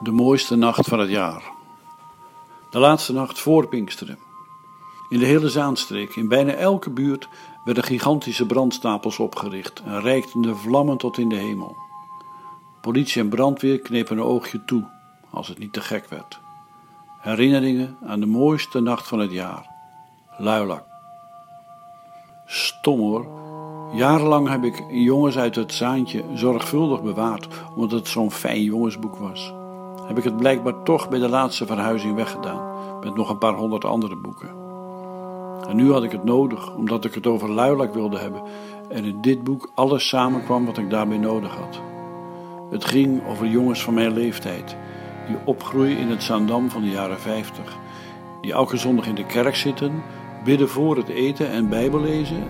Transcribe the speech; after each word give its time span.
De 0.00 0.10
mooiste 0.10 0.56
nacht 0.56 0.88
van 0.88 0.98
het 0.98 1.10
jaar. 1.10 1.42
De 2.70 2.78
laatste 2.78 3.12
nacht 3.12 3.38
voor 3.38 3.68
Pinksteren. 3.68 4.18
In 5.08 5.18
de 5.18 5.24
hele 5.24 5.48
Zaanstreek, 5.48 6.16
in 6.16 6.28
bijna 6.28 6.52
elke 6.52 6.90
buurt, 6.90 7.28
werden 7.64 7.84
gigantische 7.84 8.46
brandstapels 8.46 9.18
opgericht 9.18 9.82
en 9.84 10.00
reikten 10.00 10.42
de 10.42 10.54
vlammen 10.54 10.96
tot 10.96 11.18
in 11.18 11.28
de 11.28 11.36
hemel. 11.36 11.76
Politie 12.80 13.22
en 13.22 13.28
brandweer 13.28 13.78
knepen 13.78 14.16
een 14.16 14.24
oogje 14.24 14.64
toe, 14.64 14.88
als 15.30 15.48
het 15.48 15.58
niet 15.58 15.72
te 15.72 15.80
gek 15.80 16.08
werd. 16.08 16.40
Herinneringen 17.20 17.96
aan 18.02 18.20
de 18.20 18.26
mooiste 18.26 18.80
nacht 18.80 19.08
van 19.08 19.18
het 19.18 19.32
jaar. 19.32 19.70
Luilak. 20.38 20.84
Stom 22.46 22.98
hoor. 22.98 23.26
Jarenlang 23.92 24.48
heb 24.48 24.64
ik 24.64 24.84
jongens 24.90 25.38
uit 25.38 25.54
het 25.54 25.72
zaantje 25.72 26.24
zorgvuldig 26.34 27.02
bewaard, 27.02 27.48
omdat 27.74 27.98
het 27.98 28.08
zo'n 28.08 28.30
fijn 28.30 28.62
jongensboek 28.62 29.16
was 29.16 29.52
heb 30.06 30.18
ik 30.18 30.24
het 30.24 30.36
blijkbaar 30.36 30.82
toch 30.82 31.08
bij 31.08 31.18
de 31.18 31.28
laatste 31.28 31.66
verhuizing 31.66 32.14
weggedaan, 32.14 32.62
met 33.00 33.14
nog 33.14 33.30
een 33.30 33.38
paar 33.38 33.54
honderd 33.54 33.84
andere 33.84 34.16
boeken. 34.16 34.48
En 35.68 35.76
nu 35.76 35.92
had 35.92 36.02
ik 36.02 36.12
het 36.12 36.24
nodig, 36.24 36.74
omdat 36.74 37.04
ik 37.04 37.14
het 37.14 37.26
over 37.26 37.50
Luilak 37.50 37.94
wilde 37.94 38.18
hebben 38.18 38.42
en 38.88 39.04
in 39.04 39.20
dit 39.20 39.44
boek 39.44 39.70
alles 39.74 40.08
samenkwam 40.08 40.66
wat 40.66 40.78
ik 40.78 40.90
daarbij 40.90 41.18
nodig 41.18 41.54
had. 41.54 41.80
Het 42.70 42.84
ging 42.84 43.26
over 43.26 43.46
jongens 43.46 43.82
van 43.82 43.94
mijn 43.94 44.12
leeftijd, 44.12 44.76
die 45.26 45.36
opgroeien 45.44 45.98
in 45.98 46.08
het 46.08 46.22
Zaandam 46.22 46.70
van 46.70 46.82
de 46.82 46.90
jaren 46.90 47.20
50, 47.20 47.78
die 48.40 48.52
elke 48.52 48.76
zondag 48.76 49.06
in 49.06 49.14
de 49.14 49.26
kerk 49.26 49.56
zitten, 49.56 50.02
bidden 50.44 50.68
voor 50.68 50.96
het 50.96 51.08
eten 51.08 51.50
en 51.50 51.68
Bijbel 51.68 52.00
lezen 52.00 52.44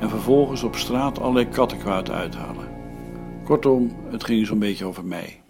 en 0.00 0.08
vervolgens 0.08 0.62
op 0.62 0.76
straat 0.76 1.20
allerlei 1.20 1.48
kattenkwaad 1.48 2.10
uithalen. 2.10 2.68
Kortom, 3.44 3.90
het 4.10 4.24
ging 4.24 4.46
zo'n 4.46 4.58
beetje 4.58 4.84
over 4.84 5.04
mij. 5.04 5.43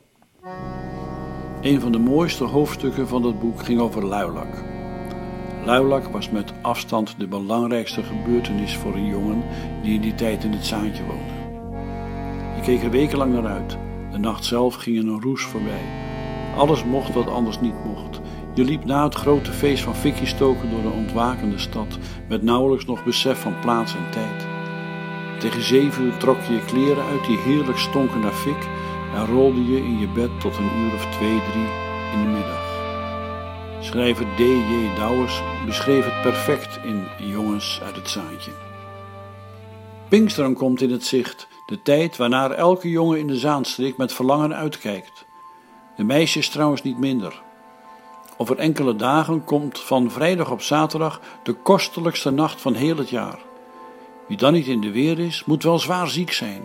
Een 1.65 1.81
van 1.81 1.93
de 1.93 1.99
mooiste 1.99 2.45
hoofdstukken 2.45 3.09
van 3.09 3.23
dat 3.23 3.41
boek 3.41 3.63
ging 3.63 3.81
over 3.81 4.05
Luilak. 4.05 4.65
Luilak 5.65 6.05
was 6.05 6.31
met 6.31 6.53
afstand 6.63 7.15
de 7.19 7.27
belangrijkste 7.27 8.03
gebeurtenis 8.03 8.77
voor 8.77 8.95
een 8.95 9.07
jongen 9.07 9.43
die 9.83 9.95
in 9.95 10.01
die 10.01 10.15
tijd 10.15 10.45
in 10.45 10.53
het 10.53 10.67
zaadje 10.67 11.05
woonde. 11.05 11.33
Je 12.57 12.63
keek 12.63 12.83
er 12.83 12.91
wekenlang 12.91 13.33
naar 13.33 13.47
uit. 13.47 13.79
De 14.11 14.19
nacht 14.19 14.45
zelf 14.45 14.75
ging 14.75 14.97
in 14.97 15.09
een 15.09 15.21
roes 15.21 15.43
voorbij. 15.43 15.85
Alles 16.57 16.85
mocht 16.85 17.15
wat 17.15 17.29
anders 17.29 17.61
niet 17.61 17.85
mocht. 17.85 18.21
Je 18.55 18.65
liep 18.65 18.85
na 18.85 19.05
het 19.05 19.15
grote 19.15 19.53
feest 19.53 19.83
van 19.83 19.95
fikkie 19.95 20.27
stoken 20.27 20.71
door 20.71 20.83
de 20.83 20.97
ontwakende 20.97 21.59
stad, 21.59 21.99
met 22.29 22.43
nauwelijks 22.43 22.85
nog 22.85 23.05
besef 23.05 23.41
van 23.41 23.59
plaats 23.61 23.95
en 23.95 24.11
tijd. 24.11 24.47
Tegen 25.39 25.63
zeven 25.63 26.05
uur 26.05 26.17
trok 26.17 26.41
je 26.41 26.53
je 26.53 26.65
kleren 26.65 27.05
uit 27.05 27.27
die 27.27 27.39
heerlijk 27.39 27.79
stonken 27.79 28.21
naar 28.21 28.33
fik 28.33 28.69
en 29.15 29.27
rolde 29.27 29.65
je 29.65 29.77
in 29.77 29.99
je 29.99 30.09
bed 30.09 30.41
tot 30.41 30.57
een 30.57 30.77
uur 30.77 30.95
of 30.95 31.07
twee, 31.07 31.41
drie 31.51 31.69
in 32.13 32.23
de 32.23 32.29
middag. 32.29 32.73
Schrijver 33.81 34.27
D.J. 34.37 34.95
Douwers 34.97 35.43
beschreef 35.67 36.05
het 36.05 36.23
perfect 36.23 36.79
in 36.85 37.07
Jongens 37.19 37.81
uit 37.85 37.97
het 37.97 38.11
Zaadje. 38.11 38.53
Pinksteren 40.09 40.55
komt 40.55 40.81
in 40.81 40.91
het 40.91 41.05
zicht, 41.05 41.49
de 41.67 41.83
tijd 41.83 42.17
waarnaar 42.17 42.51
elke 42.51 42.91
jongen 42.91 43.19
in 43.19 43.27
de 43.27 43.37
Zaanstreek 43.37 43.97
met 43.97 44.13
verlangen 44.13 44.55
uitkijkt. 44.55 45.25
De 45.97 46.05
meisjes 46.05 46.49
trouwens 46.49 46.83
niet 46.83 46.99
minder. 46.99 47.43
Over 48.37 48.59
enkele 48.59 48.97
dagen 48.97 49.45
komt 49.45 49.81
van 49.81 50.11
vrijdag 50.11 50.51
op 50.51 50.63
zaterdag 50.63 51.21
de 51.43 51.53
kostelijkste 51.53 52.31
nacht 52.31 52.61
van 52.61 52.75
heel 52.75 52.97
het 52.97 53.11
jaar. 53.11 53.39
Wie 54.29 54.37
dan 54.37 54.53
niet 54.53 54.67
in 54.67 54.81
de 54.81 54.91
weer 54.91 55.19
is, 55.19 55.45
moet 55.45 55.63
wel 55.63 55.79
zwaar 55.79 56.09
ziek 56.09 56.33
zijn. 56.33 56.63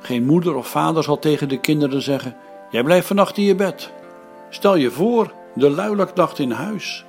Geen 0.00 0.24
moeder 0.24 0.54
of 0.54 0.68
vader 0.68 1.02
zal 1.02 1.18
tegen 1.18 1.48
de 1.48 1.60
kinderen 1.60 2.02
zeggen: 2.02 2.36
Jij 2.70 2.82
blijft 2.82 3.06
vannacht 3.06 3.36
in 3.36 3.44
je 3.44 3.54
bed. 3.54 3.92
Stel 4.48 4.76
je 4.76 4.90
voor, 4.90 5.32
de 5.54 5.70
luilaknacht 5.70 6.38
in 6.38 6.50
huis. 6.50 7.04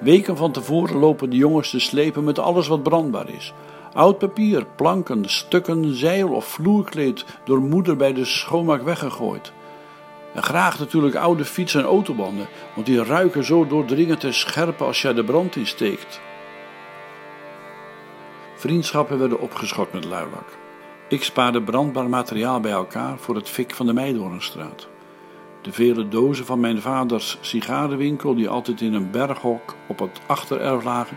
Weken 0.00 0.36
van 0.36 0.52
tevoren 0.52 0.96
lopen 0.96 1.30
de 1.30 1.36
jongens 1.36 1.70
te 1.70 1.80
slepen 1.80 2.24
met 2.24 2.38
alles 2.38 2.66
wat 2.66 2.82
brandbaar 2.82 3.28
is. 3.28 3.52
Oud 3.92 4.18
papier, 4.18 4.66
planken, 4.76 5.24
stukken 5.24 5.94
zeil 5.94 6.28
of 6.28 6.44
vloerkleed 6.44 7.24
door 7.44 7.60
moeder 7.60 7.96
bij 7.96 8.12
de 8.12 8.24
schoonmaak 8.24 8.82
weggegooid. 8.82 9.52
En 10.34 10.42
graag 10.42 10.78
natuurlijk 10.78 11.14
oude 11.14 11.44
fietsen 11.44 11.80
en 11.80 11.86
autobanden, 11.86 12.48
want 12.74 12.86
die 12.86 13.04
ruiken 13.04 13.44
zo 13.44 13.66
doordringend 13.66 14.24
en 14.24 14.34
scherp 14.34 14.80
als 14.82 15.02
je 15.02 15.14
de 15.14 15.24
brand 15.24 15.56
insteekt. 15.56 16.20
Vriendschappen 18.56 19.18
werden 19.18 19.40
opgeschort 19.40 19.92
met 19.92 20.04
luilak. 20.04 20.58
Ik 21.10 21.22
spaarde 21.22 21.62
brandbaar 21.62 22.08
materiaal 22.08 22.60
bij 22.60 22.70
elkaar 22.70 23.18
voor 23.18 23.34
het 23.34 23.48
fik 23.48 23.74
van 23.74 23.86
de 23.86 23.92
Meidoornstraat. 23.92 24.88
De 25.62 25.72
vele 25.72 26.08
dozen 26.08 26.46
van 26.46 26.60
mijn 26.60 26.80
vaders 26.80 27.38
sigarenwinkel, 27.40 28.34
die 28.34 28.48
altijd 28.48 28.80
in 28.80 28.94
een 28.94 29.10
berghok 29.10 29.74
op 29.88 29.98
het 29.98 30.20
achtererf 30.26 30.84
lagen, 30.84 31.16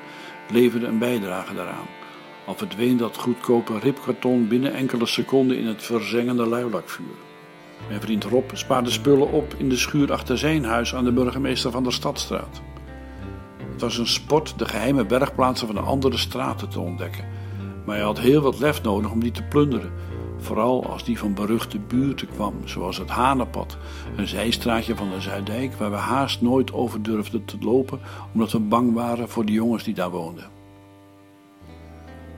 leverden 0.51 0.89
een 0.89 0.97
bijdrage 0.97 1.53
daaraan. 1.53 1.87
Al 2.45 2.55
verdween 2.55 2.97
dat 2.97 3.17
goedkope 3.17 3.79
ripkarton 3.79 4.47
binnen 4.47 4.73
enkele 4.73 5.05
seconden 5.05 5.57
in 5.57 5.67
het 5.67 5.83
verzengende 5.83 6.45
luilakvuur. 6.45 7.15
Mijn 7.87 8.01
vriend 8.01 8.23
Rob 8.23 8.49
spaarde 8.53 8.89
spullen 8.89 9.31
op 9.31 9.53
in 9.57 9.69
de 9.69 9.77
schuur 9.77 10.11
achter 10.11 10.37
zijn 10.37 10.65
huis 10.65 10.95
aan 10.95 11.03
de 11.03 11.11
burgemeester 11.11 11.71
van 11.71 11.83
de 11.83 11.91
Stadstraat. 11.91 12.61
Het 13.71 13.81
was 13.81 13.97
een 13.97 14.07
sport 14.07 14.59
de 14.59 14.65
geheime 14.65 15.05
bergplaatsen 15.05 15.67
van 15.67 15.75
de 15.75 15.81
andere 15.81 16.17
straten 16.17 16.69
te 16.69 16.79
ontdekken 16.79 17.42
maar 17.85 17.95
hij 17.95 18.03
had 18.03 18.19
heel 18.19 18.41
wat 18.41 18.59
lef 18.59 18.83
nodig 18.83 19.11
om 19.11 19.19
die 19.19 19.31
te 19.31 19.43
plunderen. 19.43 19.91
Vooral 20.37 20.85
als 20.85 21.03
die 21.03 21.19
van 21.19 21.33
beruchte 21.33 21.79
buurten 21.79 22.27
kwam, 22.27 22.53
zoals 22.63 22.97
het 22.97 23.09
Hanenpad, 23.09 23.77
een 24.15 24.27
zijstraatje 24.27 24.95
van 24.95 25.09
de 25.09 25.21
Zuiddijk 25.21 25.73
waar 25.73 25.91
we 25.91 25.95
haast 25.95 26.41
nooit 26.41 26.73
over 26.73 27.03
durfden 27.03 27.45
te 27.45 27.57
lopen 27.61 27.99
omdat 28.33 28.51
we 28.51 28.59
bang 28.59 28.93
waren 28.93 29.29
voor 29.29 29.45
de 29.45 29.51
jongens 29.51 29.83
die 29.83 29.93
daar 29.93 30.09
woonden. 30.09 30.45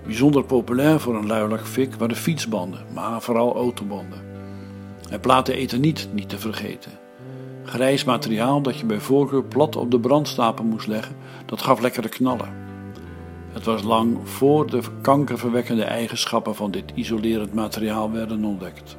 Bijzonder 0.03 0.43
populair 0.43 0.99
voor 0.99 1.15
een 1.15 1.27
luilakfik 1.27 1.95
waren 1.95 2.15
fietsbanden, 2.15 2.85
maar 2.93 3.21
vooral 3.21 3.55
autobanden. 3.55 4.19
En 5.09 5.19
platen 5.19 5.53
eten 5.53 5.81
niet, 5.81 6.09
niet 6.13 6.29
te 6.29 6.39
vergeten. 6.39 6.91
Grijs 7.63 8.03
materiaal 8.03 8.61
dat 8.61 8.79
je 8.79 8.85
bij 8.85 8.99
voorkeur 8.99 9.43
plat 9.43 9.75
op 9.75 9.91
de 9.91 9.99
brandstapel 9.99 10.65
moest 10.65 10.87
leggen, 10.87 11.15
dat 11.45 11.61
gaf 11.61 11.79
lekkere 11.79 12.09
knallen. 12.09 12.64
Het 13.55 13.65
was 13.65 13.83
lang 13.83 14.17
voor 14.23 14.69
de 14.69 14.81
kankerverwekkende 15.01 15.83
eigenschappen 15.83 16.55
van 16.55 16.71
dit 16.71 16.91
isolerend 16.95 17.53
materiaal 17.53 18.11
werden 18.11 18.43
ontdekt. 18.43 18.97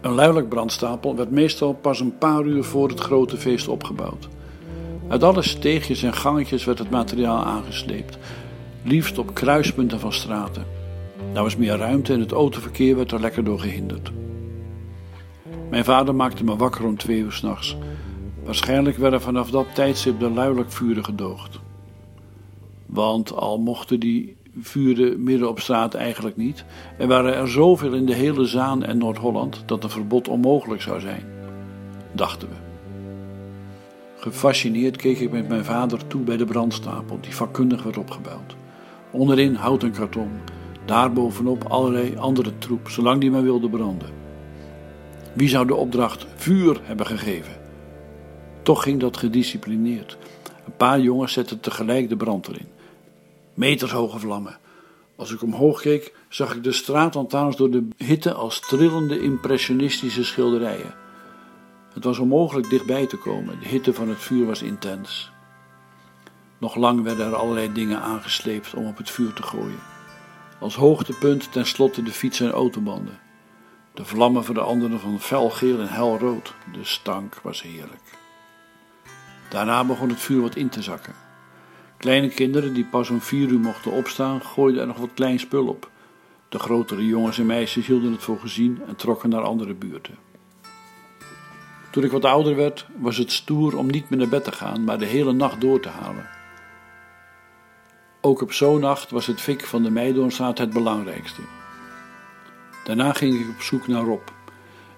Een 0.00 0.12
luidelijk 0.12 0.48
brandstapel 0.48 1.16
werd 1.16 1.30
meestal 1.30 1.72
pas 1.72 2.00
een 2.00 2.18
paar 2.18 2.44
uur 2.44 2.64
voor 2.64 2.88
het 2.88 3.00
grote 3.00 3.36
feest 3.36 3.68
opgebouwd. 3.68 4.28
Uit 5.08 5.22
alle 5.22 5.42
steegjes 5.42 6.02
en 6.02 6.14
gangetjes 6.14 6.64
werd 6.64 6.78
het 6.78 6.90
materiaal 6.90 7.44
aangesleept, 7.44 8.18
liefst 8.82 9.18
op 9.18 9.34
kruispunten 9.34 10.00
van 10.00 10.12
straten. 10.12 10.66
Daar 11.32 11.42
was 11.42 11.56
meer 11.56 11.76
ruimte 11.76 12.12
en 12.12 12.20
het 12.20 12.32
autoverkeer 12.32 12.96
werd 12.96 13.12
er 13.12 13.20
lekker 13.20 13.44
door 13.44 13.60
gehinderd. 13.60 14.12
Mijn 15.70 15.84
vader 15.84 16.14
maakte 16.14 16.44
me 16.44 16.56
wakker 16.56 16.84
om 16.84 16.96
twee 16.96 17.18
uur 17.18 17.32
s'nachts. 17.32 17.76
Waarschijnlijk 18.44 18.96
werden 18.96 19.20
vanaf 19.20 19.50
dat 19.50 19.66
tijdstip 19.74 20.20
de 20.20 20.30
luidelijk 20.30 20.72
gedoogd. 21.02 21.60
Want 22.92 23.36
al 23.36 23.58
mochten 23.58 24.00
die 24.00 24.36
vuren 24.60 25.22
midden 25.22 25.48
op 25.48 25.60
straat 25.60 25.94
eigenlijk 25.94 26.36
niet, 26.36 26.64
er 26.98 27.06
waren 27.06 27.34
er 27.34 27.48
zoveel 27.48 27.92
in 27.92 28.06
de 28.06 28.14
hele 28.14 28.44
Zaan 28.44 28.84
en 28.84 28.98
Noord-Holland 28.98 29.62
dat 29.66 29.84
een 29.84 29.90
verbod 29.90 30.28
onmogelijk 30.28 30.82
zou 30.82 31.00
zijn, 31.00 31.24
dachten 32.12 32.48
we. 32.48 32.54
Gefascineerd 34.16 34.96
keek 34.96 35.18
ik 35.18 35.32
met 35.32 35.48
mijn 35.48 35.64
vader 35.64 36.06
toe 36.06 36.22
bij 36.22 36.36
de 36.36 36.44
brandstapel 36.44 37.18
die 37.20 37.34
vakkundig 37.34 37.82
werd 37.82 37.96
opgebouwd. 37.96 38.56
Onderin 39.10 39.54
hout 39.54 39.82
en 39.82 39.92
karton, 39.92 40.30
daarbovenop 40.84 41.64
allerlei 41.64 42.16
andere 42.16 42.58
troep, 42.58 42.88
zolang 42.88 43.20
die 43.20 43.30
maar 43.30 43.42
wilde 43.42 43.68
branden. 43.68 44.10
Wie 45.32 45.48
zou 45.48 45.66
de 45.66 45.74
opdracht 45.74 46.26
vuur 46.34 46.80
hebben 46.82 47.06
gegeven? 47.06 47.60
Toch 48.62 48.82
ging 48.82 49.00
dat 49.00 49.16
gedisciplineerd. 49.16 50.18
Een 50.66 50.76
paar 50.76 51.00
jongens 51.00 51.32
zetten 51.32 51.60
tegelijk 51.60 52.08
de 52.08 52.16
brand 52.16 52.48
erin 52.48 52.72
metershoge 53.54 54.18
vlammen. 54.18 54.58
Als 55.16 55.32
ik 55.32 55.42
omhoog 55.42 55.80
keek, 55.80 56.14
zag 56.28 56.54
ik 56.54 56.64
de 56.64 56.72
straatlantaarns 56.72 57.56
door 57.56 57.70
de 57.70 57.88
hitte 57.96 58.32
als 58.32 58.60
trillende 58.60 59.20
impressionistische 59.20 60.24
schilderijen. 60.24 60.94
Het 61.94 62.04
was 62.04 62.18
onmogelijk 62.18 62.70
dichtbij 62.70 63.06
te 63.06 63.16
komen, 63.16 63.60
de 63.60 63.68
hitte 63.68 63.94
van 63.94 64.08
het 64.08 64.18
vuur 64.18 64.46
was 64.46 64.62
intens. 64.62 65.30
Nog 66.58 66.74
lang 66.74 67.02
werden 67.02 67.26
er 67.26 67.34
allerlei 67.34 67.72
dingen 67.72 68.00
aangesleept 68.00 68.74
om 68.74 68.86
op 68.86 68.96
het 68.96 69.10
vuur 69.10 69.32
te 69.32 69.42
gooien. 69.42 69.80
Als 70.60 70.74
hoogtepunt 70.74 71.52
tenslotte 71.52 72.02
de 72.02 72.10
fietsen 72.10 72.46
en 72.46 72.52
autobanden. 72.52 73.18
De 73.94 74.04
vlammen 74.04 74.44
veranderden 74.44 75.00
van 75.00 75.20
felgeel 75.20 75.80
en 75.80 75.88
helrood. 75.88 76.54
De 76.72 76.84
stank 76.84 77.40
was 77.42 77.62
heerlijk. 77.62 78.18
Daarna 79.48 79.84
begon 79.84 80.08
het 80.08 80.20
vuur 80.20 80.40
wat 80.40 80.56
in 80.56 80.68
te 80.68 80.82
zakken. 80.82 81.14
Kleine 82.02 82.28
kinderen 82.28 82.74
die 82.74 82.84
pas 82.84 83.10
om 83.10 83.20
vier 83.20 83.48
uur 83.48 83.58
mochten 83.58 83.92
opstaan, 83.92 84.42
gooiden 84.42 84.80
er 84.80 84.86
nog 84.86 84.96
wat 84.96 85.14
klein 85.14 85.38
spul 85.38 85.66
op. 85.66 85.90
De 86.48 86.58
grotere 86.58 87.06
jongens 87.06 87.38
en 87.38 87.46
meisjes 87.46 87.86
hielden 87.86 88.12
het 88.12 88.22
voor 88.22 88.38
gezien 88.38 88.82
en 88.86 88.96
trokken 88.96 89.28
naar 89.28 89.42
andere 89.42 89.74
buurten. 89.74 90.18
Toen 91.90 92.04
ik 92.04 92.10
wat 92.10 92.24
ouder 92.24 92.56
werd, 92.56 92.86
was 92.98 93.16
het 93.16 93.32
stoer 93.32 93.76
om 93.76 93.86
niet 93.86 94.10
meer 94.10 94.18
naar 94.18 94.28
bed 94.28 94.44
te 94.44 94.52
gaan, 94.52 94.84
maar 94.84 94.98
de 94.98 95.04
hele 95.04 95.32
nacht 95.32 95.60
door 95.60 95.80
te 95.80 95.88
halen. 95.88 96.28
Ook 98.20 98.40
op 98.40 98.52
zo'n 98.52 98.80
nacht 98.80 99.10
was 99.10 99.26
het 99.26 99.40
fik 99.40 99.66
van 99.66 99.82
de 99.82 99.90
Meidoornstraat 99.90 100.58
het 100.58 100.72
belangrijkste. 100.72 101.42
Daarna 102.84 103.12
ging 103.12 103.40
ik 103.40 103.48
op 103.48 103.60
zoek 103.62 103.86
naar 103.86 104.04
Rob. 104.04 104.28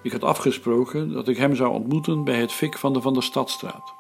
Ik 0.03 0.13
had 0.13 0.25
afgesproken 0.25 1.13
dat 1.13 1.29
ik 1.29 1.37
hem 1.37 1.55
zou 1.55 1.71
ontmoeten 1.71 2.25
bij 2.25 2.41
het 2.41 2.53
fik 2.53 2.79
van 2.79 2.93
de 2.93 3.01
Van 3.01 3.13
der 3.13 3.23
Stadstraat. 3.23 3.95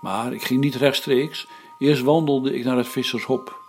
Maar 0.00 0.32
ik 0.32 0.42
ging 0.42 0.60
niet 0.60 0.74
rechtstreeks, 0.74 1.46
eerst 1.78 2.02
wandelde 2.02 2.54
ik 2.54 2.64
naar 2.64 2.76
het 2.76 2.88
Vissershop. 2.88 3.60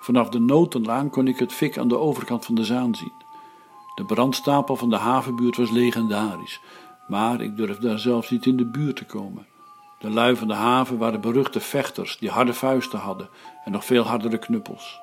Vanaf 0.00 0.28
de 0.28 0.38
Notenlaan 0.38 1.10
kon 1.10 1.28
ik 1.28 1.38
het 1.38 1.52
fik 1.52 1.78
aan 1.78 1.88
de 1.88 1.98
overkant 1.98 2.44
van 2.44 2.54
de 2.54 2.64
Zaan 2.64 2.94
zien. 2.94 3.12
De 3.94 4.04
brandstapel 4.04 4.76
van 4.76 4.90
de 4.90 4.96
havenbuurt 4.96 5.56
was 5.56 5.70
legendarisch, 5.70 6.60
maar 7.08 7.40
ik 7.40 7.56
durfde 7.56 7.88
daar 7.88 7.98
zelfs 7.98 8.30
niet 8.30 8.46
in 8.46 8.56
de 8.56 8.66
buurt 8.66 8.96
te 8.96 9.04
komen. 9.04 9.46
De 9.98 10.10
lui 10.10 10.36
van 10.36 10.48
de 10.48 10.54
haven 10.54 10.98
waren 10.98 11.20
beruchte 11.20 11.60
vechters 11.60 12.18
die 12.18 12.30
harde 12.30 12.54
vuisten 12.54 12.98
hadden 12.98 13.28
en 13.64 13.72
nog 13.72 13.84
veel 13.84 14.02
hardere 14.02 14.38
knuppels. 14.38 14.98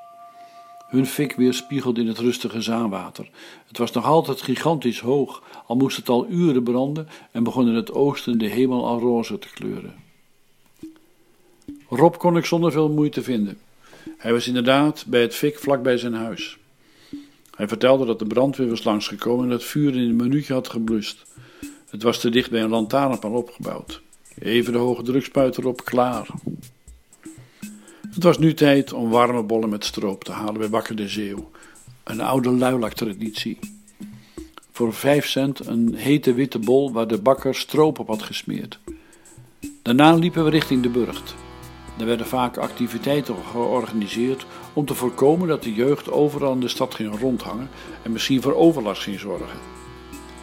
Hun 0.88 1.06
fik 1.06 1.36
weerspiegelde 1.36 2.02
in 2.02 2.08
het 2.08 2.18
rustige 2.18 2.62
zaanwater. 2.62 3.30
Het 3.68 3.78
was 3.78 3.92
nog 3.92 4.06
altijd 4.06 4.42
gigantisch 4.42 5.00
hoog, 5.00 5.44
al 5.66 5.76
moest 5.76 5.98
het 5.98 6.10
al 6.10 6.28
uren 6.28 6.64
branden 6.64 7.08
en 7.32 7.44
begon 7.44 7.68
in 7.68 7.76
het 7.76 7.94
oosten 7.94 8.38
de 8.38 8.48
hemel 8.48 8.88
al 8.88 9.00
roze 9.00 9.40
te 9.40 9.50
kleuren. 9.54 10.03
Rob 11.96 12.18
kon 12.18 12.38
ik 12.38 12.46
zonder 12.46 12.72
veel 12.72 12.90
moeite 12.90 13.24
vinden. 13.24 13.58
Hij 14.18 14.32
was 14.32 14.48
inderdaad 14.48 15.06
bij 15.08 15.22
het 15.22 15.36
fik 15.36 15.60
vlak 15.60 15.84
bij 15.84 15.98
zijn 15.98 16.14
huis. 16.14 16.58
Hij 17.56 17.68
vertelde 17.68 18.06
dat 18.06 18.20
de 18.20 18.26
brandweer 18.26 18.70
was 18.70 18.84
langsgekomen 18.84 19.46
en 19.46 19.52
het 19.52 19.64
vuur 19.64 19.96
in 19.96 20.10
een 20.10 20.16
minuutje 20.16 20.54
had 20.54 20.70
geblust. 20.70 21.26
Het 21.90 22.04
was 22.04 22.20
te 22.20 22.30
dicht 22.30 22.50
bij 22.50 22.62
een 22.62 22.70
lantaarnpaal 22.70 23.32
opgebouwd. 23.32 24.02
Even 24.40 24.74
de 24.74 24.78
hoge 24.78 25.04
drukspuit 25.04 25.58
erop, 25.58 25.86
klaar. 25.86 26.28
Het 28.14 28.24
was 28.24 28.38
nu 28.38 28.54
tijd 28.54 28.94
om 28.94 29.10
warme 29.10 29.44
bollen 29.44 29.70
met 29.70 29.86
stroop 29.86 30.24
te 30.24 30.32
halen 30.32 30.58
bij 30.58 30.70
Bakker 30.70 30.96
de 30.96 31.08
Zeeuw. 31.08 31.52
Een 32.04 32.22
oude 32.22 32.52
luilak-traditie. 32.52 33.60
Voor 34.72 34.94
vijf 34.94 35.28
cent 35.28 35.68
een 35.68 35.96
hete 35.96 36.34
witte 36.34 36.60
bol 36.60 36.92
waar 36.92 37.08
de 37.08 37.22
bakker 37.22 37.56
stroop 37.56 38.00
op 38.00 38.08
had 38.08 38.24
gesmeerd. 38.24 38.80
Daarna 39.82 40.16
liepen 40.16 40.44
we 40.44 40.50
richting 40.50 40.84
de 40.84 40.90
burcht. 40.90 41.36
Er 42.00 42.06
werden 42.06 42.26
vaak 42.26 42.58
activiteiten 42.58 43.36
georganiseerd 43.52 44.46
om 44.74 44.86
te 44.86 44.94
voorkomen 44.94 45.48
dat 45.48 45.64
de 45.64 45.74
jeugd 45.74 46.12
overal 46.12 46.54
in 46.54 46.60
de 46.60 46.68
stad 46.68 46.96
ging 46.96 47.20
rondhangen 47.20 47.70
en 48.02 48.12
misschien 48.12 48.42
voor 48.42 48.56
overlast 48.56 49.02
ging 49.02 49.20
zorgen. 49.20 49.58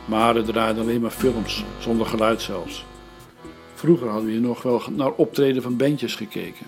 Maar 0.05 0.37
er 0.37 0.45
draaiden 0.45 0.83
alleen 0.83 1.01
maar 1.01 1.11
films, 1.11 1.65
zonder 1.79 2.07
geluid 2.07 2.43
zelfs. 2.43 2.85
Vroeger 3.75 4.09
hadden 4.09 4.27
we 4.27 4.33
hier 4.33 4.41
nog 4.41 4.63
wel 4.63 4.83
naar 4.91 5.13
optreden 5.13 5.63
van 5.63 5.77
bandjes 5.77 6.15
gekeken. 6.15 6.67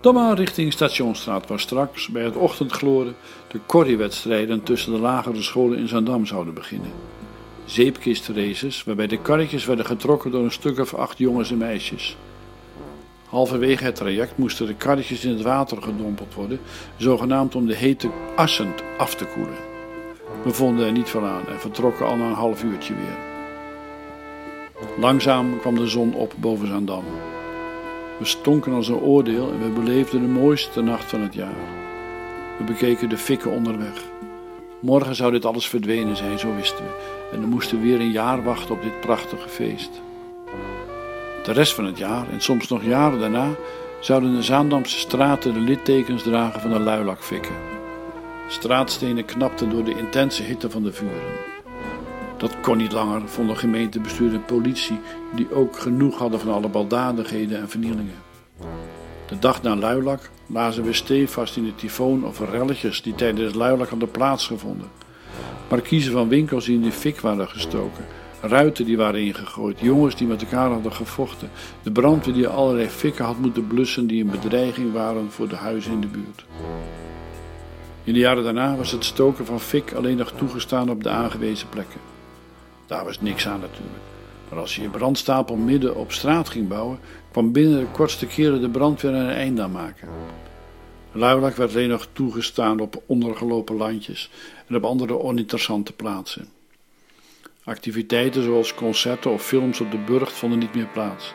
Dan 0.00 0.14
maar 0.14 0.36
richting 0.36 0.72
Stationsstraat, 0.72 1.48
waar 1.48 1.60
straks 1.60 2.08
bij 2.08 2.24
het 2.24 2.36
ochtendgloren 2.36 3.16
de 3.48 3.60
corriewedstrijden 3.66 4.62
tussen 4.62 4.92
de 4.92 4.98
lagere 4.98 5.42
scholen 5.42 5.78
in 5.78 5.88
Zandam 5.88 6.26
zouden 6.26 6.54
beginnen. 6.54 6.90
Zeepkistraces, 7.64 8.84
waarbij 8.84 9.06
de 9.06 9.20
karretjes 9.20 9.64
werden 9.64 9.86
getrokken 9.86 10.30
door 10.30 10.44
een 10.44 10.52
stuk 10.52 10.78
of 10.78 10.94
acht 10.94 11.18
jongens 11.18 11.50
en 11.50 11.58
meisjes. 11.58 12.16
Halverwege 13.34 13.84
het 13.84 13.94
traject 13.94 14.38
moesten 14.38 14.66
de 14.66 14.74
karretjes 14.74 15.24
in 15.24 15.30
het 15.30 15.42
water 15.42 15.82
gedompeld 15.82 16.34
worden, 16.34 16.60
zogenaamd 16.96 17.54
om 17.54 17.66
de 17.66 17.74
hete 17.74 18.10
assend 18.36 18.82
af 18.98 19.14
te 19.14 19.24
koelen. 19.24 19.56
We 20.44 20.50
vonden 20.50 20.86
er 20.86 20.92
niet 20.92 21.08
van 21.08 21.24
aan 21.24 21.48
en 21.48 21.60
vertrokken 21.60 22.06
al 22.06 22.16
na 22.16 22.26
een 22.26 22.32
half 22.32 22.64
uurtje 22.64 22.94
weer. 22.94 23.18
Langzaam 24.98 25.60
kwam 25.60 25.74
de 25.74 25.86
zon 25.86 26.14
op 26.14 26.34
boven 26.36 26.66
Zandam. 26.66 27.04
We 28.18 28.24
stonken 28.24 28.72
als 28.72 28.88
een 28.88 29.00
oordeel 29.00 29.50
en 29.50 29.62
we 29.62 29.80
beleefden 29.80 30.20
de 30.20 30.28
mooiste 30.28 30.80
nacht 30.80 31.04
van 31.04 31.20
het 31.20 31.34
jaar. 31.34 31.64
We 32.58 32.64
bekeken 32.64 33.08
de 33.08 33.18
fikken 33.18 33.50
onderweg. 33.50 34.02
Morgen 34.80 35.14
zou 35.14 35.32
dit 35.32 35.44
alles 35.44 35.68
verdwenen 35.68 36.16
zijn, 36.16 36.38
zo 36.38 36.54
wisten 36.54 36.84
we, 36.84 36.90
en 37.32 37.40
dan 37.40 37.50
moesten 37.50 37.80
we 37.80 37.86
weer 37.86 38.00
een 38.00 38.12
jaar 38.12 38.42
wachten 38.42 38.74
op 38.74 38.82
dit 38.82 39.00
prachtige 39.00 39.48
feest. 39.48 39.90
De 41.44 41.52
rest 41.52 41.74
van 41.74 41.84
het 41.84 41.98
jaar 41.98 42.28
en 42.30 42.40
soms 42.40 42.68
nog 42.68 42.84
jaren 42.84 43.20
daarna 43.20 43.54
zouden 44.00 44.34
de 44.34 44.42
Zaandamse 44.42 44.98
straten 44.98 45.54
de 45.54 45.60
littekens 45.60 46.22
dragen 46.22 46.60
van 46.60 46.70
de 46.70 46.78
luilakfikken. 46.78 47.54
Straatstenen 48.48 49.24
knapten 49.24 49.70
door 49.70 49.84
de 49.84 49.98
intense 49.98 50.42
hitte 50.42 50.70
van 50.70 50.82
de 50.82 50.92
vuren. 50.92 51.32
Dat 52.36 52.60
kon 52.60 52.76
niet 52.76 52.92
langer, 52.92 53.28
vonden 53.28 53.56
gemeentebestuur 53.56 54.32
en 54.32 54.44
politie, 54.44 55.00
die 55.34 55.54
ook 55.54 55.78
genoeg 55.78 56.18
hadden 56.18 56.40
van 56.40 56.52
alle 56.52 56.68
baldadigheden 56.68 57.58
en 57.58 57.68
vernielingen. 57.68 58.22
De 59.26 59.38
dag 59.38 59.62
na 59.62 59.76
Luilak 59.76 60.30
lazen 60.46 60.84
we 60.84 60.92
stevast 60.92 61.56
in 61.56 61.64
de 61.64 61.74
tyfoon 61.74 62.26
over 62.26 62.50
relletjes 62.50 63.02
die 63.02 63.14
tijdens 63.14 63.54
Luilak 63.54 63.88
hadden 63.88 64.10
plaatsgevonden. 64.10 64.88
Markiezen 65.68 66.12
van 66.12 66.28
winkels 66.28 66.64
die 66.64 66.74
in 66.74 66.82
de 66.82 66.92
fik 66.92 67.20
waren 67.20 67.48
gestoken, 67.48 68.04
ruiten 68.46 68.84
die 68.84 68.96
waren 68.96 69.20
ingegooid, 69.20 69.80
jongens 69.80 70.16
die 70.16 70.26
met 70.26 70.42
elkaar 70.42 70.70
hadden 70.70 70.92
gevochten, 70.92 71.50
de 71.82 71.90
brandweer 71.90 72.34
die 72.34 72.48
allerlei 72.48 72.88
fikken 72.88 73.24
had 73.24 73.38
moeten 73.38 73.66
blussen 73.66 74.06
die 74.06 74.24
een 74.24 74.30
bedreiging 74.30 74.92
waren 74.92 75.30
voor 75.30 75.48
de 75.48 75.56
huizen 75.56 75.92
in 75.92 76.00
de 76.00 76.06
buurt. 76.06 76.44
In 78.04 78.12
de 78.12 78.18
jaren 78.18 78.44
daarna 78.44 78.76
was 78.76 78.90
het 78.90 79.04
stoken 79.04 79.46
van 79.46 79.60
fik 79.60 79.92
alleen 79.92 80.16
nog 80.16 80.32
toegestaan 80.36 80.90
op 80.90 81.02
de 81.02 81.08
aangewezen 81.08 81.68
plekken. 81.68 82.00
Daar 82.86 83.04
was 83.04 83.20
niks 83.20 83.48
aan 83.48 83.60
natuurlijk. 83.60 84.02
Maar 84.48 84.58
als 84.58 84.76
je 84.76 84.82
je 84.82 84.88
brandstapel 84.88 85.56
midden 85.56 85.96
op 85.96 86.12
straat 86.12 86.48
ging 86.48 86.68
bouwen, 86.68 86.98
kwam 87.30 87.52
binnen 87.52 87.78
de 87.78 87.86
kortste 87.92 88.26
keren 88.26 88.60
de 88.60 88.68
brandweer 88.68 89.14
een 89.14 89.28
einde 89.28 89.62
aan 89.62 89.72
maken. 89.72 90.08
Luilak 91.12 91.56
werd 91.56 91.70
alleen 91.70 91.88
nog 91.88 92.08
toegestaan 92.12 92.80
op 92.80 93.02
ondergelopen 93.06 93.76
landjes 93.76 94.30
en 94.66 94.76
op 94.76 94.84
andere 94.84 95.20
oninteressante 95.20 95.92
plaatsen. 95.92 96.48
Activiteiten 97.64 98.42
zoals 98.42 98.74
concerten 98.74 99.30
of 99.30 99.46
films 99.46 99.80
op 99.80 99.90
de 99.90 99.98
burcht 99.98 100.32
vonden 100.32 100.58
niet 100.58 100.74
meer 100.74 100.88
plaats. 100.92 101.34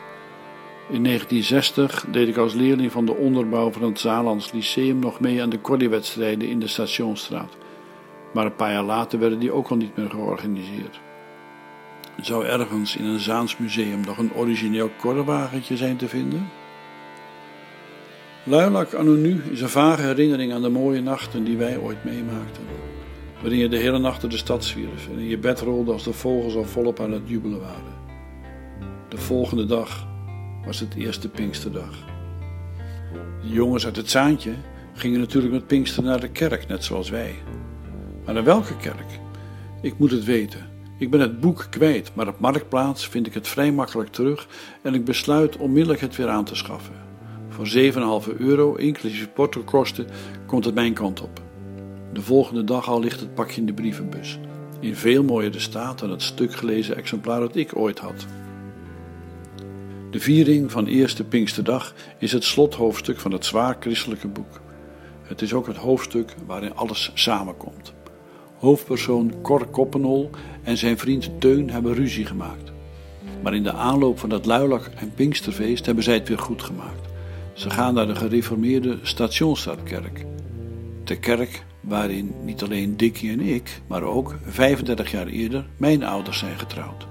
In 0.90 1.04
1960 1.04 2.06
deed 2.10 2.28
ik 2.28 2.36
als 2.36 2.54
leerling 2.54 2.92
van 2.92 3.06
de 3.06 3.14
onderbouw 3.14 3.72
van 3.72 3.82
het 3.82 4.00
Zalands 4.00 4.52
Lyceum 4.52 4.98
nog 4.98 5.20
mee 5.20 5.42
aan 5.42 5.50
de 5.50 5.60
cordiewedstrijden 5.60 6.48
in 6.48 6.60
de 6.60 6.66
Stationsstraat. 6.66 7.56
Maar 8.32 8.44
een 8.44 8.56
paar 8.56 8.72
jaar 8.72 8.82
later 8.82 9.18
werden 9.18 9.38
die 9.38 9.52
ook 9.52 9.68
al 9.68 9.76
niet 9.76 9.96
meer 9.96 10.10
georganiseerd. 10.10 11.00
Zou 12.20 12.46
ergens 12.46 12.96
in 12.96 13.04
een 13.04 13.20
Zaans 13.20 13.56
museum 13.56 14.00
nog 14.00 14.18
een 14.18 14.34
origineel 14.34 14.90
korrewagentje 14.98 15.76
zijn 15.76 15.96
te 15.96 16.08
vinden? 16.08 16.48
Luilak 18.44 18.94
anno 18.94 19.14
nu 19.14 19.42
is 19.50 19.60
een 19.60 19.68
vage 19.68 20.02
herinnering 20.02 20.52
aan 20.52 20.62
de 20.62 20.70
mooie 20.70 21.00
nachten 21.00 21.44
die 21.44 21.56
wij 21.56 21.78
ooit 21.78 22.04
meemaakten. 22.04 22.89
Waarin 23.40 23.58
je 23.58 23.68
de 23.68 23.76
hele 23.76 23.98
nacht 23.98 24.20
door 24.20 24.30
de 24.30 24.36
stad 24.36 24.64
zwierf 24.64 25.08
en 25.08 25.18
in 25.18 25.28
je 25.28 25.38
bed 25.38 25.60
rolde 25.60 25.92
als 25.92 26.04
de 26.04 26.12
vogels 26.12 26.54
al 26.54 26.64
volop 26.64 27.00
aan 27.00 27.12
het 27.12 27.22
jubelen 27.24 27.60
waren. 27.60 27.98
De 29.08 29.18
volgende 29.18 29.66
dag 29.66 30.06
was 30.64 30.80
het 30.80 30.94
eerste 30.94 31.28
Pinksterdag. 31.28 32.04
De 33.42 33.48
jongens 33.48 33.84
uit 33.84 33.96
het 33.96 34.10
Zaantje 34.10 34.52
gingen 34.94 35.20
natuurlijk 35.20 35.52
met 35.52 35.66
Pinkster 35.66 36.02
naar 36.02 36.20
de 36.20 36.30
kerk, 36.30 36.68
net 36.68 36.84
zoals 36.84 37.10
wij. 37.10 37.34
Maar 38.24 38.34
naar 38.34 38.44
welke 38.44 38.76
kerk? 38.76 39.18
Ik 39.82 39.98
moet 39.98 40.10
het 40.10 40.24
weten. 40.24 40.68
Ik 40.98 41.10
ben 41.10 41.20
het 41.20 41.40
boek 41.40 41.66
kwijt, 41.70 42.10
maar 42.14 42.28
op 42.28 42.40
Marktplaats 42.40 43.08
vind 43.08 43.26
ik 43.26 43.34
het 43.34 43.48
vrij 43.48 43.72
makkelijk 43.72 44.10
terug 44.10 44.46
en 44.82 44.94
ik 44.94 45.04
besluit 45.04 45.56
onmiddellijk 45.56 46.00
het 46.00 46.16
weer 46.16 46.28
aan 46.28 46.44
te 46.44 46.54
schaffen. 46.54 46.94
Voor 47.48 47.66
7,5 48.26 48.36
euro, 48.38 48.74
inclusief 48.74 49.32
portokosten, 49.32 50.06
komt 50.46 50.64
het 50.64 50.74
mijn 50.74 50.92
kant 50.92 51.22
op. 51.22 51.49
De 52.12 52.22
volgende 52.22 52.64
dag 52.64 52.88
al 52.88 53.00
ligt 53.00 53.20
het 53.20 53.34
pakje 53.34 53.60
in 53.60 53.66
de 53.66 53.72
brievenbus. 53.72 54.38
In 54.80 54.96
veel 54.96 55.24
mooiere 55.24 55.58
staat 55.58 55.98
dan 55.98 56.10
het 56.10 56.22
stuk 56.22 56.54
gelezen 56.54 56.96
exemplaar 56.96 57.40
dat 57.40 57.56
ik 57.56 57.76
ooit 57.76 57.98
had. 57.98 58.26
De 60.10 60.20
viering 60.20 60.70
van 60.70 60.86
Eerste 60.86 61.24
Pinksterdag 61.24 61.94
is 62.18 62.32
het 62.32 62.44
slothoofdstuk 62.44 63.20
van 63.20 63.32
het 63.32 63.46
zwaar 63.46 63.76
christelijke 63.80 64.28
boek. 64.28 64.60
Het 65.22 65.42
is 65.42 65.52
ook 65.52 65.66
het 65.66 65.76
hoofdstuk 65.76 66.34
waarin 66.46 66.74
alles 66.74 67.10
samenkomt. 67.14 67.92
Hoofdpersoon 68.58 69.34
Cor 69.42 69.66
Koppenol 69.66 70.30
en 70.62 70.76
zijn 70.76 70.98
vriend 70.98 71.40
Teun 71.40 71.70
hebben 71.70 71.94
ruzie 71.94 72.26
gemaakt. 72.26 72.72
Maar 73.42 73.54
in 73.54 73.62
de 73.62 73.72
aanloop 73.72 74.18
van 74.18 74.30
het 74.30 74.46
Luilak 74.46 74.90
en 74.96 75.14
Pinksterfeest 75.14 75.86
hebben 75.86 76.04
zij 76.04 76.14
het 76.14 76.28
weer 76.28 76.38
goed 76.38 76.62
gemaakt. 76.62 77.08
Ze 77.52 77.70
gaan 77.70 77.94
naar 77.94 78.06
de 78.06 78.14
gereformeerde 78.14 78.98
Stationsstadkerk. 79.02 80.24
De 81.04 81.18
kerk 81.18 81.64
waarin 81.80 82.34
niet 82.44 82.62
alleen 82.62 82.96
Dickie 82.96 83.30
en 83.30 83.40
ik, 83.40 83.82
maar 83.86 84.02
ook 84.02 84.34
35 84.44 85.10
jaar 85.10 85.26
eerder 85.26 85.66
mijn 85.76 86.04
ouders 86.04 86.38
zijn 86.38 86.58
getrouwd. 86.58 87.06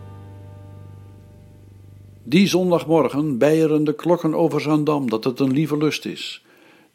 Die 2.24 2.48
zondagmorgen 2.48 3.38
bijeren 3.38 3.84
de 3.84 3.96
klokken 3.96 4.34
over 4.34 4.62
Zandam 4.62 5.10
dat 5.10 5.24
het 5.24 5.40
een 5.40 5.52
lieve 5.52 5.78
lust 5.78 6.06
is. 6.06 6.44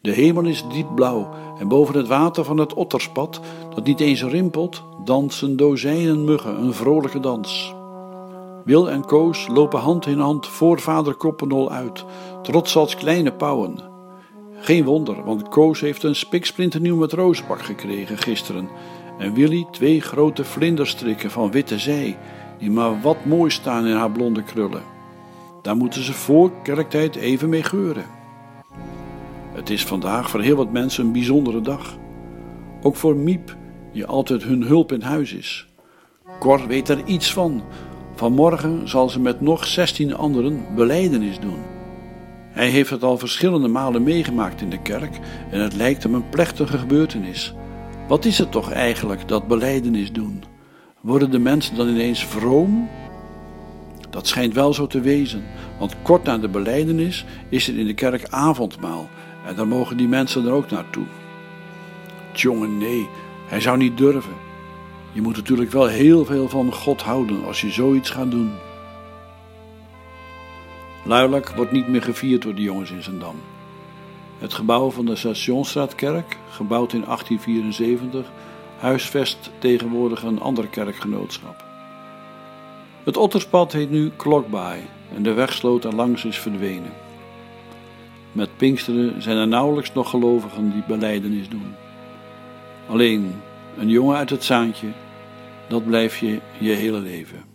De 0.01 0.11
hemel 0.11 0.43
is 0.43 0.63
diep 0.71 0.87
blauw 0.95 1.33
en 1.59 1.67
boven 1.67 1.95
het 1.95 2.07
water 2.07 2.43
van 2.43 2.57
het 2.57 2.73
Otterspad, 2.73 3.41
dat 3.75 3.85
niet 3.85 3.99
eens 3.99 4.23
rimpelt, 4.23 4.83
dansen 5.05 5.57
dozijnen 5.57 6.23
muggen 6.23 6.61
een 6.61 6.73
vrolijke 6.73 7.19
dans. 7.19 7.73
Wil 8.65 8.89
en 8.89 9.05
Koos 9.05 9.47
lopen 9.47 9.79
hand 9.79 10.05
in 10.05 10.19
hand 10.19 10.47
voor 10.47 10.79
vader 10.79 11.13
Koppenol 11.13 11.71
uit, 11.71 12.05
trots 12.41 12.75
als 12.75 12.95
kleine 12.95 13.31
pauwen. 13.31 13.94
Geen 14.59 14.83
wonder, 14.83 15.23
want 15.23 15.49
Koos 15.49 15.79
heeft 15.81 16.03
een 16.03 16.15
spiksplinternieuw 16.15 16.95
met 16.95 17.11
rozenpak 17.11 17.61
gekregen 17.61 18.17
gisteren 18.17 18.67
en 19.17 19.33
Willy 19.33 19.65
twee 19.71 20.01
grote 20.01 20.43
vlinderstrikken 20.43 21.31
van 21.31 21.51
witte 21.51 21.79
zij, 21.79 22.17
die 22.57 22.71
maar 22.71 23.01
wat 23.01 23.25
mooi 23.25 23.51
staan 23.51 23.85
in 23.85 23.95
haar 23.95 24.11
blonde 24.11 24.43
krullen. 24.43 24.83
Daar 25.61 25.75
moeten 25.75 26.03
ze 26.03 26.13
voor 26.13 26.51
kerktijd 26.63 27.15
even 27.15 27.49
mee 27.49 27.63
geuren. 27.63 28.05
Het 29.53 29.69
is 29.69 29.85
vandaag 29.85 30.29
voor 30.29 30.41
heel 30.41 30.55
wat 30.55 30.71
mensen 30.71 31.05
een 31.05 31.11
bijzondere 31.11 31.61
dag. 31.61 31.97
Ook 32.81 32.95
voor 32.95 33.15
Miep, 33.15 33.55
die 33.93 34.05
altijd 34.05 34.43
hun 34.43 34.63
hulp 34.63 34.91
in 34.91 35.01
huis 35.01 35.33
is. 35.33 35.67
Cor 36.39 36.67
weet 36.67 36.89
er 36.89 37.05
iets 37.05 37.33
van. 37.33 37.63
Vanmorgen 38.15 38.89
zal 38.89 39.09
ze 39.09 39.19
met 39.19 39.41
nog 39.41 39.65
zestien 39.65 40.15
anderen 40.15 40.65
beleidenis 40.75 41.39
doen. 41.39 41.74
Hij 42.55 42.69
heeft 42.69 42.89
het 42.89 43.03
al 43.03 43.17
verschillende 43.17 43.67
malen 43.67 44.03
meegemaakt 44.03 44.61
in 44.61 44.69
de 44.69 44.81
kerk 44.81 45.19
en 45.51 45.59
het 45.59 45.73
lijkt 45.73 46.03
hem 46.03 46.13
een 46.13 46.29
plechtige 46.29 46.77
gebeurtenis. 46.77 47.53
Wat 48.07 48.25
is 48.25 48.37
het 48.37 48.51
toch 48.51 48.71
eigenlijk, 48.71 49.27
dat 49.27 49.47
beleidenis 49.47 50.11
doen? 50.11 50.43
Worden 51.01 51.31
de 51.31 51.39
mensen 51.39 51.75
dan 51.75 51.87
ineens 51.87 52.25
vroom? 52.25 52.89
Dat 54.09 54.27
schijnt 54.27 54.53
wel 54.53 54.73
zo 54.73 54.87
te 54.87 54.99
wezen, 54.99 55.43
want 55.79 55.95
kort 56.01 56.23
na 56.23 56.37
de 56.37 56.47
beleidenis 56.47 57.25
is 57.49 57.67
er 57.67 57.77
in 57.77 57.85
de 57.85 57.93
kerk 57.93 58.27
avondmaal 58.29 59.09
en 59.47 59.55
dan 59.55 59.67
mogen 59.67 59.97
die 59.97 60.07
mensen 60.07 60.45
er 60.45 60.51
ook 60.51 60.69
naartoe. 60.69 61.05
Tjonge, 62.33 62.67
nee, 62.67 63.09
hij 63.47 63.59
zou 63.59 63.77
niet 63.77 63.97
durven. 63.97 64.35
Je 65.11 65.21
moet 65.21 65.35
natuurlijk 65.35 65.71
wel 65.71 65.87
heel 65.87 66.25
veel 66.25 66.49
van 66.49 66.73
God 66.73 67.01
houden 67.01 67.45
als 67.45 67.61
je 67.61 67.71
zoiets 67.71 68.09
gaat 68.09 68.31
doen. 68.31 68.51
Luilak 71.07 71.49
wordt 71.49 71.71
niet 71.71 71.87
meer 71.87 72.01
gevierd 72.01 72.41
door 72.41 72.55
de 72.55 72.61
jongens 72.61 72.91
in 72.91 73.03
Zendam. 73.03 73.35
Het 74.39 74.53
gebouw 74.53 74.89
van 74.89 75.05
de 75.05 75.15
Stationsstraatkerk, 75.15 76.37
gebouwd 76.49 76.93
in 76.93 77.03
1874, 77.05 78.31
huisvest 78.79 79.51
tegenwoordig 79.57 80.23
een 80.23 80.41
ander 80.41 80.67
kerkgenootschap. 80.67 81.63
Het 83.03 83.17
Otterspad 83.17 83.71
heet 83.71 83.89
nu 83.89 84.11
Klokbaai 84.15 84.81
en 85.15 85.23
de 85.23 85.33
wegsloot 85.33 85.93
langs 85.93 86.25
is 86.25 86.37
verdwenen. 86.37 86.93
Met 88.31 88.57
Pinksteren 88.57 89.21
zijn 89.21 89.37
er 89.37 89.47
nauwelijks 89.47 89.93
nog 89.93 90.09
gelovigen 90.09 90.71
die 90.71 90.83
beleidenis 90.87 91.49
doen. 91.49 91.75
Alleen 92.89 93.41
een 93.77 93.89
jongen 93.89 94.17
uit 94.17 94.29
het 94.29 94.43
zaantje, 94.43 94.87
dat 95.67 95.85
blijf 95.85 96.17
je 96.17 96.39
je 96.57 96.71
hele 96.71 96.99
leven. 96.99 97.54